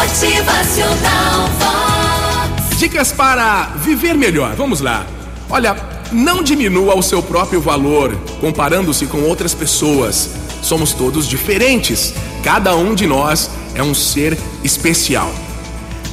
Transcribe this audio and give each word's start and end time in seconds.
Motivacional 0.00 1.50
Vox. 1.58 2.78
Dicas 2.78 3.12
para 3.12 3.64
viver 3.76 4.14
melhor. 4.14 4.54
Vamos 4.56 4.80
lá. 4.80 5.04
Olha, 5.50 5.76
não 6.10 6.42
diminua 6.42 6.96
o 6.96 7.02
seu 7.02 7.22
próprio 7.22 7.60
valor 7.60 8.16
comparando-se 8.40 9.04
com 9.04 9.20
outras 9.24 9.52
pessoas. 9.52 10.30
Somos 10.62 10.94
todos 10.94 11.28
diferentes. 11.28 12.14
Cada 12.42 12.74
um 12.74 12.94
de 12.94 13.06
nós 13.06 13.50
é 13.74 13.82
um 13.82 13.94
ser 13.94 14.38
especial. 14.64 15.30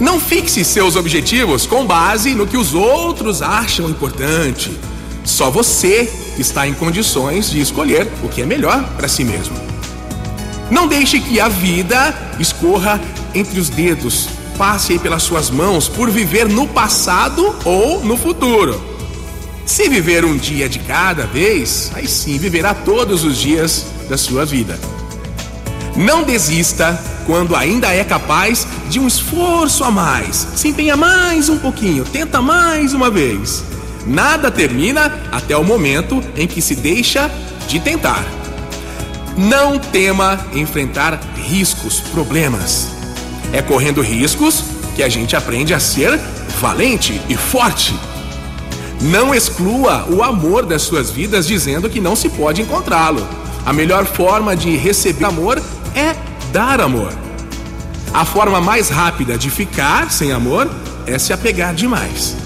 Não 0.00 0.18
fixe 0.18 0.64
seus 0.64 0.96
objetivos 0.96 1.64
com 1.64 1.86
base 1.86 2.34
no 2.34 2.48
que 2.48 2.56
os 2.56 2.74
outros 2.74 3.42
acham 3.42 3.88
importante. 3.88 4.76
Só 5.22 5.50
você 5.50 6.12
está 6.36 6.66
em 6.66 6.74
condições 6.74 7.48
de 7.48 7.60
escolher 7.60 8.08
o 8.24 8.28
que 8.28 8.42
é 8.42 8.46
melhor 8.46 8.82
para 8.96 9.06
si 9.06 9.22
mesmo. 9.22 9.56
Não 10.68 10.88
deixe 10.88 11.20
que 11.20 11.38
a 11.38 11.48
vida 11.48 12.12
escorra 12.40 13.00
entre 13.34 13.58
os 13.58 13.68
dedos, 13.68 14.28
passe 14.56 14.92
aí 14.92 14.98
pelas 14.98 15.22
suas 15.22 15.50
mãos 15.50 15.88
por 15.88 16.10
viver 16.10 16.48
no 16.48 16.66
passado 16.66 17.54
ou 17.64 18.04
no 18.04 18.16
futuro. 18.16 18.80
Se 19.64 19.88
viver 19.88 20.24
um 20.24 20.36
dia 20.36 20.68
de 20.68 20.78
cada 20.78 21.26
vez, 21.26 21.92
aí 21.94 22.08
sim 22.08 22.38
viverá 22.38 22.72
todos 22.72 23.22
os 23.22 23.36
dias 23.36 23.86
da 24.08 24.16
sua 24.16 24.44
vida. 24.44 24.78
Não 25.94 26.22
desista 26.22 26.98
quando 27.26 27.54
ainda 27.54 27.92
é 27.92 28.02
capaz 28.02 28.66
de 28.88 28.98
um 28.98 29.06
esforço 29.06 29.84
a 29.84 29.90
mais. 29.90 30.48
Se 30.56 30.68
empenha 30.68 30.96
mais 30.96 31.48
um 31.48 31.58
pouquinho, 31.58 32.04
tenta 32.04 32.40
mais 32.40 32.94
uma 32.94 33.10
vez. 33.10 33.62
Nada 34.06 34.50
termina 34.50 35.12
até 35.30 35.54
o 35.54 35.62
momento 35.62 36.22
em 36.34 36.46
que 36.46 36.62
se 36.62 36.74
deixa 36.74 37.30
de 37.68 37.78
tentar. 37.78 38.24
Não 39.36 39.78
tema 39.78 40.40
enfrentar 40.54 41.20
riscos, 41.36 42.00
problemas. 42.00 42.97
É 43.52 43.62
correndo 43.62 44.02
riscos 44.02 44.62
que 44.94 45.02
a 45.02 45.08
gente 45.08 45.34
aprende 45.34 45.72
a 45.72 45.80
ser 45.80 46.18
valente 46.60 47.20
e 47.28 47.36
forte. 47.36 47.94
Não 49.00 49.34
exclua 49.34 50.06
o 50.10 50.22
amor 50.22 50.66
das 50.66 50.82
suas 50.82 51.10
vidas 51.10 51.46
dizendo 51.46 51.88
que 51.88 52.00
não 52.00 52.16
se 52.16 52.28
pode 52.28 52.60
encontrá-lo. 52.60 53.26
A 53.64 53.72
melhor 53.72 54.04
forma 54.04 54.56
de 54.56 54.76
receber 54.76 55.24
amor 55.24 55.62
é 55.94 56.16
dar 56.52 56.80
amor. 56.80 57.12
A 58.12 58.24
forma 58.24 58.60
mais 58.60 58.88
rápida 58.88 59.38
de 59.38 59.50
ficar 59.50 60.10
sem 60.10 60.32
amor 60.32 60.68
é 61.06 61.18
se 61.18 61.32
apegar 61.32 61.74
demais. 61.74 62.36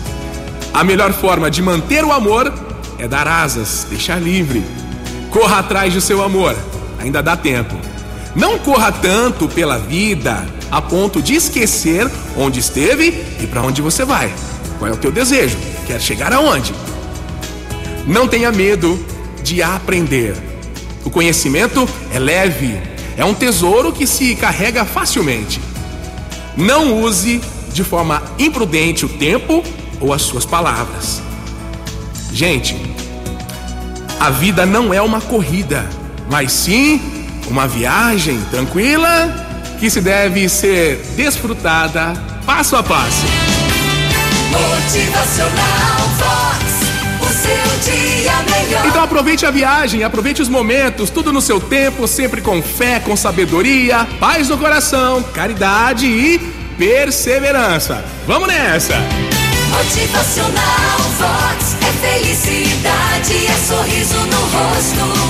A 0.75 0.85
melhor 0.85 1.13
forma 1.13 1.51
de 1.51 1.63
manter 1.63 2.05
o 2.05 2.13
amor 2.13 2.53
é 2.99 3.09
dar 3.09 3.27
asas, 3.27 3.87
deixar 3.89 4.21
livre. 4.21 4.65
Corra 5.31 5.59
atrás 5.59 5.95
do 5.95 6.01
seu 6.01 6.23
amor, 6.23 6.57
ainda 6.99 7.23
dá 7.23 7.37
tempo. 7.37 7.75
Não 8.35 8.59
corra 8.59 8.93
tanto 8.93 9.49
pela 9.49 9.79
vida 9.79 10.45
a 10.73 10.81
ponto 10.81 11.21
de 11.21 11.35
esquecer 11.35 12.11
onde 12.35 12.59
esteve 12.59 13.09
e 13.39 13.47
para 13.47 13.61
onde 13.61 13.83
você 13.83 14.07
vai. 14.07 14.33
Qual 14.79 14.91
é 14.91 14.95
o 14.95 14.97
teu 14.97 15.13
desejo? 15.13 15.59
Quer 15.87 16.01
chegar 16.01 16.33
aonde? 16.33 16.75
Não 18.07 18.27
tenha 18.27 18.51
medo 18.51 18.99
de 19.45 19.63
aprender. 19.63 20.35
O 21.05 21.11
conhecimento 21.11 21.87
é 22.11 22.19
leve, 22.19 22.81
é 23.19 23.25
um 23.25 23.35
tesouro 23.35 23.93
que 23.93 24.07
se 24.07 24.35
carrega 24.35 24.87
facilmente. 24.87 25.61
Não 26.57 27.03
use 27.03 27.43
de 27.75 27.85
forma 27.85 28.23
imprudente 28.39 29.05
o 29.05 29.11
tempo 29.11 29.63
ou 30.01 30.15
as 30.15 30.23
suas 30.23 30.47
palavras. 30.47 31.21
Gente, 32.33 32.75
a 34.19 34.31
vida 34.31 34.65
não 34.65 34.95
é 34.95 35.03
uma 35.03 35.21
corrida, 35.21 35.87
mas 36.31 36.51
sim 36.51 36.99
uma 37.47 37.69
viagem 37.69 38.41
tranquila 38.51 39.42
que 39.83 39.91
se 39.91 40.01
deve 40.01 40.49
ser 40.49 40.97
desfrutada 41.17 42.15
passo 42.47 42.77
a 42.77 42.85
passo. 42.85 43.27
Motivacional 44.53 45.99
Vox. 46.19 46.63
O 47.21 47.27
seu 47.27 47.93
dia 47.93 48.33
melhor. 48.45 48.87
Então 48.87 49.03
aproveite 49.03 49.45
a 49.45 49.51
viagem, 49.51 50.05
aproveite 50.05 50.41
os 50.41 50.49
momentos, 50.49 51.11
tudo 51.11 51.33
no 51.33 51.41
seu 51.41 51.59
tempo, 51.59 52.07
sempre 52.07 52.41
com 52.41 52.63
fé, 52.63 53.01
com 53.01 53.17
sabedoria, 53.17 54.07
paz 54.21 54.49
no 54.49 54.57
coração, 54.57 55.21
caridade 55.21 56.07
e 56.07 56.39
perseverança. 56.79 58.05
Vamos 58.25 58.47
nessa! 58.47 58.95
Motivacional 59.73 60.99
Vox. 61.19 61.77
É 61.81 62.19
felicidade, 62.21 63.47
é 63.47 63.57
sorriso 63.67 64.19
no 64.27 64.41
rosto, 64.43 65.22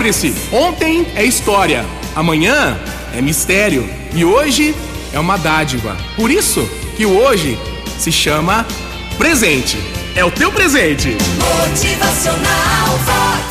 Lembre-se, 0.00 0.34
ontem 0.50 1.06
é 1.14 1.22
história, 1.22 1.84
amanhã 2.16 2.80
é 3.14 3.20
mistério 3.20 3.86
e 4.14 4.24
hoje 4.24 4.74
é 5.12 5.20
uma 5.20 5.36
dádiva. 5.36 5.94
Por 6.16 6.30
isso 6.30 6.66
que 6.96 7.04
o 7.04 7.18
hoje 7.18 7.58
se 7.98 8.10
chama 8.10 8.66
presente. 9.18 9.76
É 10.16 10.24
o 10.24 10.30
teu 10.30 10.50
presente. 10.50 11.14
Motivacional 11.38 12.98
Vox. 13.04 13.49